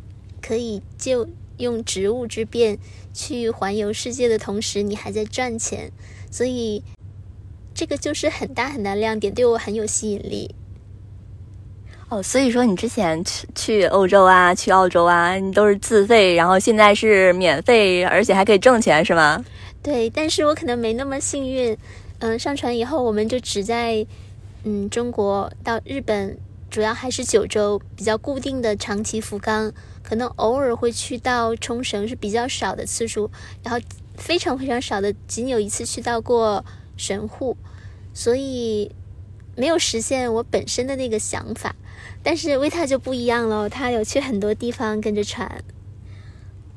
[0.41, 2.78] 可以就用职务之便
[3.13, 5.91] 去环游世界的同时，你还在赚钱，
[6.32, 6.84] 所以
[7.74, 10.55] 这个就是很大很大亮点，对我很有吸引力。
[12.10, 19.43] 哦，所以说你之前去去欧洲啊，去澳洲啊，你都是自费，然后现在是免费，而且还可以挣钱，是吗？
[19.84, 21.78] 对，但是我可能没那么幸运，
[22.20, 24.05] 嗯，上船以后我们就只在
[24.64, 26.38] 嗯中国到日本，
[26.70, 29.70] 主要还是九州比较固定的长期福冈，
[30.01, 33.30] 可能偶尔会去到冲绳是比较少的次数，
[33.62, 33.86] 然后
[34.16, 36.64] 非常非常少的，仅有一次去到过
[36.95, 37.58] 神户，
[38.14, 38.89] 所以
[39.58, 41.76] 没有实现我本身的那个想法。
[42.24, 45.64] 但是维塔就不一样了，他有去很多地方跟着船。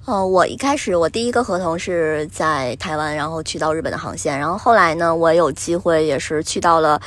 [0.07, 7.01] 哦，我一开始我第一个合同是在台湾，然后去到日本的航线，然后后来呢，我有机会也是去到了，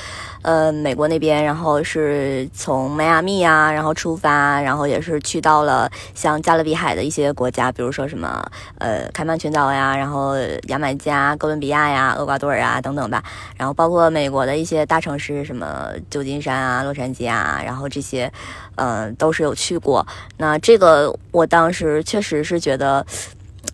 [0.43, 8.45] 呃，美国那边，然后是从迈阿密啊，然后出发，然后也是去到了像加勒比海的一些国家，比如说什么
[8.77, 10.35] 呃开曼群岛呀，然后
[10.67, 13.23] 牙买加、哥伦比亚呀、厄瓜多尔啊等等吧，
[13.57, 18.31] 然后包括美国的一些大城市，什么旧金山啊、洛杉矶啊，然后这些，
[18.75, 20.05] 嗯，都是有去过。
[20.37, 23.05] 那这个我当时确实是觉得。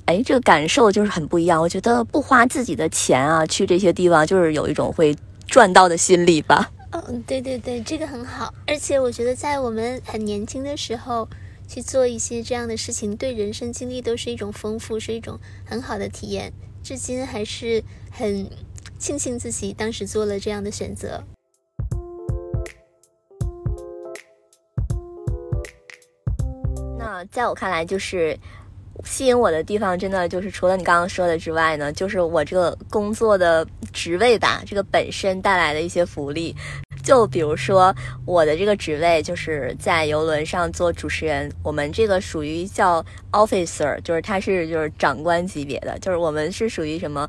[0.06, 1.62] 哎，这个感受就是很不一样。
[1.62, 6.72] 我觉得不花自己的钱啊，去这些地方就是有一种会赚到的心理吧。
[6.92, 8.52] 嗯，对对对，这个很好。
[8.66, 11.28] 而且我觉得在我们很年轻的时候
[11.68, 16.52] 去做一些这样的事情，对人生经历都是一种丰富，是一种很好的体验。
[16.84, 18.50] 至今还是很
[18.98, 21.24] 庆幸自己当时做了这样的选择。
[27.10, 28.38] 啊在我看来，就是。
[29.06, 36.54] 吸引我的地方，真的就是除了你刚刚说的之外呢，就是我这个工作的职位吧，这个本身带来的一些福利。
[37.02, 37.96] 就比如说
[38.26, 43.02] 我的这个职位，就是在游轮上做主持人，我们这个属于叫
[43.32, 47.26] officer，就是他是就是长官级别的，就是我们是属于什么？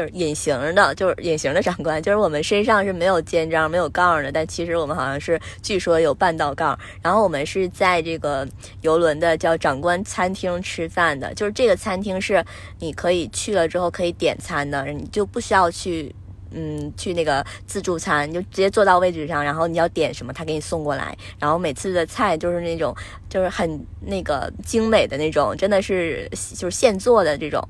[0.00, 6.78] 就是隐形的，就是隐形的长官，就是我们身上是没有肩章、没有杠的，但其实我们好像是据说有半道杠。
[7.02, 8.48] 然后我们是在这个
[8.80, 12.42] 游轮的叫长官餐厅吃饭的，就是这个餐厅是
[12.78, 16.14] 你可以去了之后可以点餐的，你就不需要去。
[16.52, 21.16] 嗯，去那个自助餐，就直接坐到位置上，然后你要点什么，他给你送过来。
[21.38, 22.94] 然后每次的菜就是那种，
[23.28, 27.62] 就是很那个精美的那种，真的是就是现做的这种。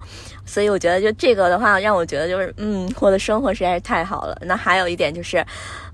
[0.45, 4.37] 所以我觉得就这个的话，让我觉得就是，嗯，我的生活实在是太好了。
[4.43, 5.45] 那还有一点就是。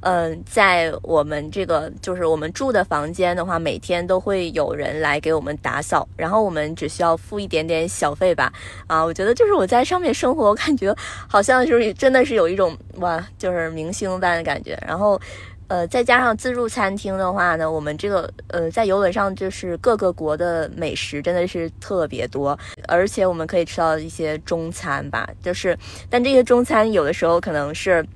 [0.06, 8.52] 嗯，在我们这个就是我们住的房间的话，每天都会有人来给我们打扫，然后我们只需要付一点点小费吧。
[8.86, 10.94] 啊，我觉得就是我在上面生活，感觉
[11.26, 14.78] 好像就是真的是有一种哇，就是明星般的感觉。
[14.86, 15.20] 然后，
[15.66, 25.76] 呃，再加上自助餐厅的话呢，我们这个呃在游轮上就是各个国的美食真的是特别多，而且我们可以吃到一些中餐吧，就是
[26.08, 28.06] 但这些中餐有的时候可能是。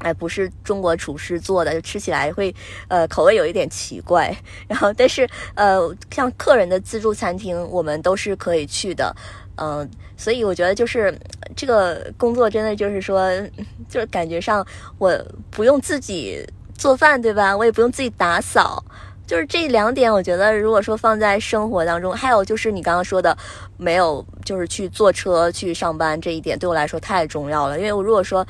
[0.00, 2.54] 哎，不是中国厨师做的，就吃起来会，
[2.86, 4.34] 呃，口味有一点奇怪。
[4.68, 5.80] 然后，但是，呃，
[6.10, 9.14] 像客人的自助餐厅，我们都是可以去的，
[9.56, 11.12] 嗯，所以我觉得就是
[11.56, 13.28] 这个工作真的就是说，
[13.88, 14.64] 就是感觉上
[14.98, 15.12] 我
[15.50, 16.46] 不用自己
[16.76, 17.56] 做饭，对吧？
[17.56, 18.84] 我也不用自己打扫，
[19.26, 23.36] 就是这两点，我觉得如果说放在生活当中，还有就是你刚刚说的，
[23.76, 28.46] 没有就是去坐车去上班这一点，对我来说太重要了，因为我如果说。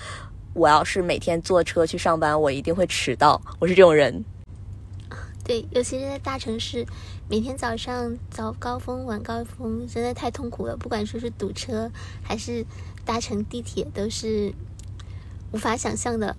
[0.58, 3.40] 我要是每天坐车去上班，我一定会迟到。
[3.60, 4.24] 我是这种人。
[5.44, 6.84] 对，尤其是在大城市，
[7.30, 10.76] 每天早上早高峰、晚高峰，真的太痛苦了。
[10.76, 11.88] 不管说是堵车，
[12.22, 12.66] 还是
[13.04, 14.52] 搭乘地铁，都是
[15.52, 16.36] 无法想象的。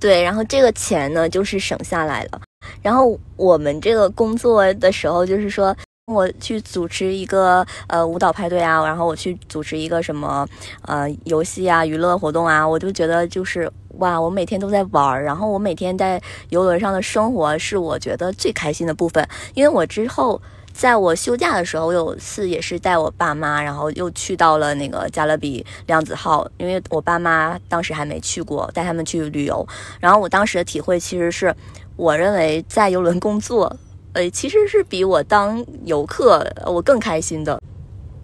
[0.00, 2.42] 对，然后这个钱呢，就是省下来了。
[2.82, 5.74] 然后我们这个工作的时候，就是说。
[6.06, 10.46] 我去主持一个呃舞蹈派对啊，然后我去主持一个什么
[10.82, 19.26] 呃游戏啊娱乐活动啊，我就觉得就是哇，我每天都在玩儿，然后我每天在游轮上的生活是我觉得最开心的部分。
[19.54, 20.40] 因为我之后
[20.74, 29.66] 在我休假的时候，我有次也是带我爸妈，然后又去到了那个加勒比量子号，因为我爸妈当时还没去过，带他们去旅游。
[30.00, 31.56] 然后我当时的体会其实是，
[31.96, 33.74] 我认为在游轮工作。
[34.14, 37.60] 呃，其实是比我当游客我更开心的。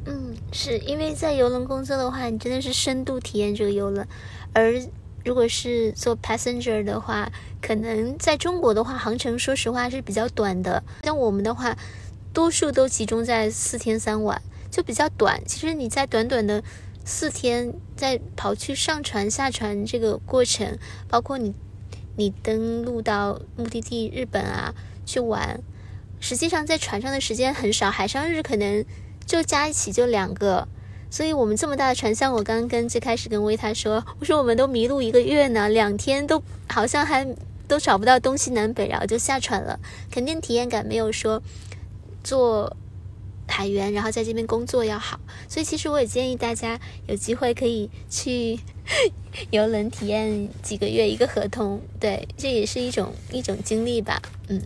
[0.06, 4.04] 嗯，是因为在游轮工作的话，你真的是深度体验这个游轮；
[4.52, 4.80] 而
[5.24, 7.30] 如果是做 passenger 的话，
[7.60, 10.82] 可能在中国的话，航程说实话是比较短的。
[11.02, 11.76] 像我们的话，
[12.32, 15.42] 多数都集中在四天三晚，就比较短。
[15.44, 16.62] 其实你在短短的
[17.04, 20.78] 四天，在跑去上船下船这个过程，
[21.08, 21.52] 包括你
[22.16, 24.72] 你登陆到目的地日本啊
[25.04, 25.60] 去玩。
[26.20, 28.84] 实际上，在船上的时间很少，海上日可能
[29.26, 30.68] 就加一起就两个，
[31.10, 37.26] 所以我们这么大的船，像我刚刚跟最开始跟维塔说，我说我们都迷路一个月呢，两天都好像还
[37.66, 41.42] 都找不到东西南北，然后就下船了，肯定体验感没有说
[42.22, 42.76] 做
[43.48, 45.18] 海员然后在这边工作要好，
[45.48, 48.60] 所以其实我也建议大家有机会可以去
[49.50, 54.60] 游轮体验几个月一个合同，对，这也是一种一种经历吧，嗯。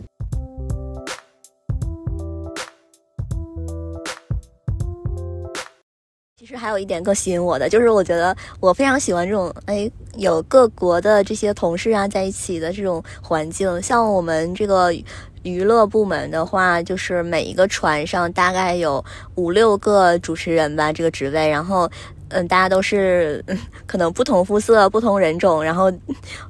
[6.45, 13.81] 其实还有一点更吸引我的，就是我觉得我非常喜欢这种，哎，有各国的这些同事啊在一起的这种环境。
[13.81, 14.93] 像我们这个
[15.41, 21.89] 娱乐部门的话，就是每一个船上大概有五六个主持人吧，这个职位，然后。
[22.29, 23.43] 嗯，大家都是
[23.85, 25.91] 可能不同肤色、不同人种，然后，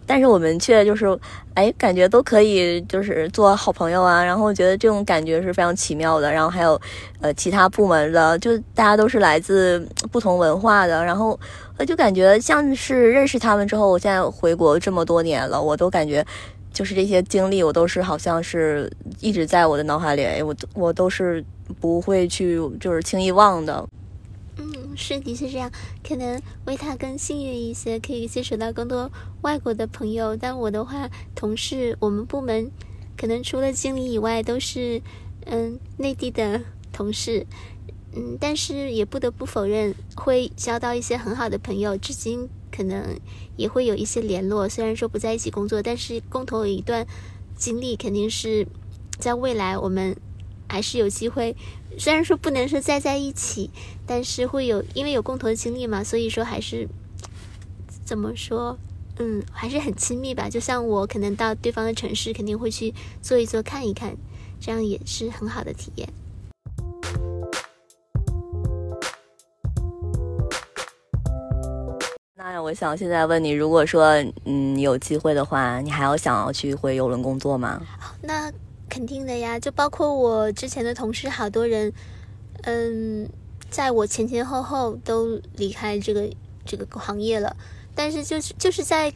[0.05, 1.05] 但是我们却就是，
[1.53, 4.23] 哎，感觉都可以就是做好朋友啊。
[4.23, 6.31] 然后我觉得这种感觉是非常奇妙的。
[6.31, 6.79] 然后还有，
[7.19, 11.03] 呃，其他部门的，就大家都是来自不同文化的。
[11.03, 11.37] 然后，
[11.77, 16.25] 我就感觉像是认识他们之后，我现在回国这么多年了，我都感觉
[16.73, 21.43] 就是这些经历，我都是好像是一直在我的脑海里，我我都是
[21.81, 23.85] 不会去就是轻易忘的。
[24.95, 25.71] 是的确这样。
[26.03, 30.35] 可能为他更幸运一些，可以接触到更多外国的朋友。
[30.35, 32.71] 但我的话，同事我们部门
[33.17, 35.01] 可能除了经理以外，都是
[35.45, 37.45] 嗯内地的同事。
[38.17, 43.19] 嗯，但是也不得不否认，会交到一些很好的朋友，至今可能
[43.57, 44.69] 也会有一些联络。
[44.69, 47.05] 虽然说不在一起工作，但是共同有一段
[47.57, 48.65] 经历，肯定是
[49.19, 50.15] 在未来我们
[50.69, 51.57] 还是有机会。
[51.97, 53.69] 虽然说不能说再在一起，
[54.05, 56.87] 但是会有，因为有共同的经历嘛，所以说还是
[58.03, 58.77] 怎么说，
[59.17, 60.49] 嗯，还是很亲密吧。
[60.49, 64.15] 就像我可能到对方的城市，肯定会去坐一坐、看一看，
[64.59, 66.07] 这样也是很好的体验。
[72.35, 74.13] 那我想现在问你，如果说
[74.45, 77.81] 嗯有机会的话，你还要想要去回邮轮工作吗？
[78.21, 78.51] 那。
[78.89, 81.91] 肯定的呀，就包括我之前的同事，好多人，
[82.63, 83.29] 嗯，
[83.69, 86.29] 在我前前后后都离开这个
[86.65, 87.55] 这个行业了。
[87.95, 89.13] 但是就是就是在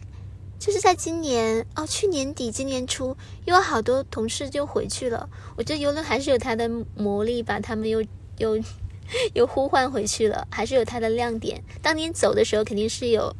[0.58, 3.16] 就是在今年哦，去年底今年初，
[3.46, 5.30] 又有好多同事就回去了。
[5.56, 8.04] 我觉得游轮还是有它的魔力，把他们又
[8.38, 8.60] 又
[9.34, 11.64] 又呼唤回去了，还是有它的亮点。
[11.82, 13.36] 当年走的时候，肯定是有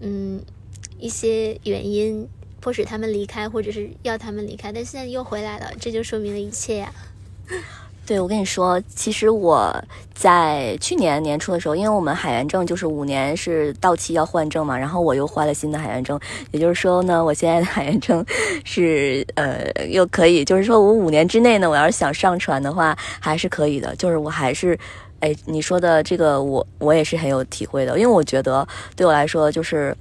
[0.00, 0.44] 嗯
[0.98, 2.28] 一些原因。
[2.62, 6.92] 迫使他们离开，或者是要他们离开，但现在又回来了，这就说明了一切呀。
[8.06, 9.72] 对，我跟你说，其实我
[10.14, 16.18] 在去年年初的时候，因为我们海员证就是五年是到期要换证嘛，然后我又换了新的海员证，
[16.50, 18.24] 也就是说呢，我现在的海员证
[18.64, 23.94] 是呃又可以，就是说我五年之内呢，我要是想上船的话，还是可以的。
[23.96, 24.78] 就是我还是，
[25.20, 29.96] 哎，你说的这个，我我也是很有体会的，因为我觉得对我来说就是。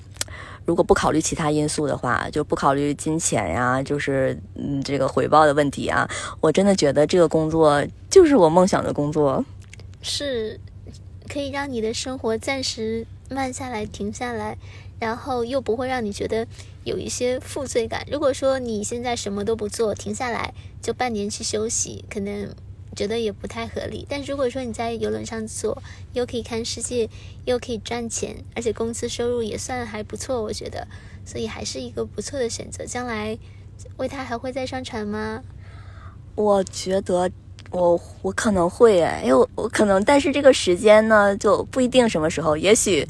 [0.71, 6.09] 如果不考虑其他因素的话，就不考虑金钱呀，就是嗯这个回报的问题啊，
[6.39, 9.43] 我真的觉得这个工作就是我梦想的工作，
[10.01, 10.57] 是
[11.27, 14.57] 可以让你的生活暂时慢下来、停下来，
[14.97, 16.47] 然后又不会让你觉得
[16.85, 18.07] 有一些负罪感。
[18.09, 22.47] 如果说你现在什么都不做，停下来就半年去休息，可能。
[22.93, 25.81] 觉得也不太合理，但如果说你在游轮上坐，
[26.13, 27.09] 又可以看世界，
[27.45, 30.85] 又可以赚钱，而且工资收入也算还不错，我觉得，
[31.25, 32.85] 所以还是一个不错的选择。
[32.85, 33.37] 将来，
[33.95, 35.41] 为他还会再上船吗？
[36.35, 37.31] 我觉得
[37.71, 43.07] 我我可能会哎，因为我可能，但是这个时间呢就不一定什么时候，也许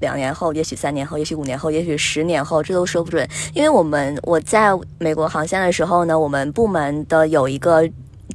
[0.00, 3.28] 两年后，也许三年后，也许五年后，也许十年后，这都说不准。
[3.54, 7.88] 因为我们我在美国航线的时候呢，我们部门的有一个。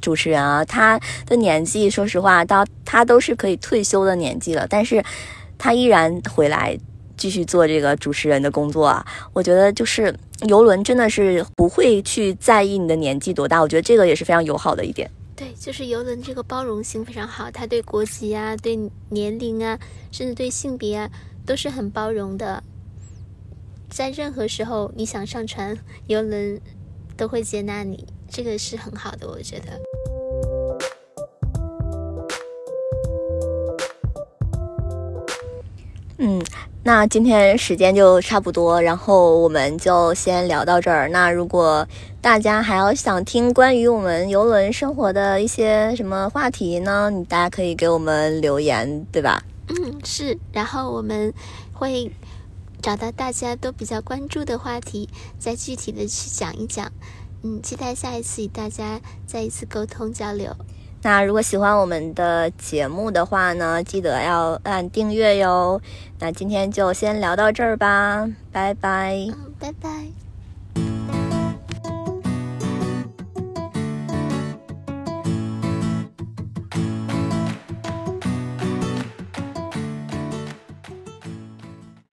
[0.04, 5.02] 主持人啊，他的年纪，说实话，到他都是可以退休的年纪了，但是
[5.56, 6.78] 他依然回来
[7.16, 9.02] 继续做这个主持人的工作啊。
[9.32, 15.10] 我觉得就是游轮真的是不会去在意你的年纪多大，我觉得这个也是非常友好的一点。
[15.34, 18.78] 对，就是游轮这个包容性非常好，他对国籍啊、对
[19.08, 19.78] 年龄啊，
[20.12, 21.10] 甚至对性别啊，
[21.46, 22.62] 都是很包容的。
[23.88, 25.74] 在任何时候你想上船，
[26.08, 26.60] 游轮
[27.16, 28.04] 都会接纳你。
[28.36, 29.80] 这个是很好的，我觉得。
[36.18, 36.42] 嗯，
[36.82, 41.08] 那今天时间就差不多，然后我们就先聊到这儿。
[41.10, 41.86] 那如果
[42.20, 47.08] 大家还要想听关于我们游轮生活的一些什么话题呢？
[47.10, 49.44] 你大家可以给我们留言，对吧？
[49.68, 50.36] 嗯，是。
[50.52, 51.32] 然后我们
[51.72, 52.10] 会
[52.82, 55.08] 找到大家都比较关注的话题，
[55.38, 56.90] 再具体的去讲一讲。
[57.44, 60.50] 嗯，期待下一次与大家再一次沟通交流。
[61.02, 65.78] 那如果喜欢我们的节目的话呢，记得要按订阅哟。
[66.18, 69.14] 那今天就先聊到这儿吧，拜拜。
[69.28, 70.23] 嗯，拜拜。